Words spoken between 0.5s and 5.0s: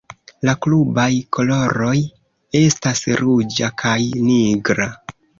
klubaj koloroj estas ruĝa kaj nigra.